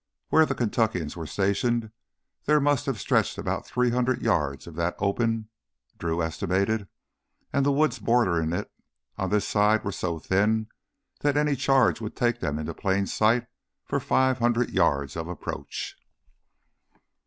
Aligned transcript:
Where 0.29 0.47
the 0.47 0.55
Kentuckians 0.55 1.15
were 1.15 1.27
stationed, 1.27 1.91
there 2.45 2.59
must 2.59 2.87
have 2.87 2.99
stretched 2.99 3.37
about 3.37 3.67
three 3.67 3.91
hundred 3.91 4.23
yards 4.23 4.65
of 4.65 4.73
that 4.73 4.95
open, 4.97 5.49
Drew 5.99 6.23
estimated, 6.23 6.87
and 7.53 7.63
the 7.63 7.71
woods 7.71 7.99
bordering 7.99 8.51
it 8.51 8.71
on 9.19 9.29
this 9.29 9.47
side 9.47 9.83
were 9.83 9.91
so 9.91 10.17
thin 10.17 10.69
that 11.19 11.37
any 11.37 11.55
charge 11.55 12.01
would 12.01 12.15
take 12.15 12.39
them 12.39 12.57
into 12.57 12.73
plain 12.73 13.05
sight 13.05 13.45
for 13.85 13.99
five 13.99 14.39
hundred 14.39 14.71
yards 14.71 15.15
of 15.15 15.27
approach. 15.27 15.95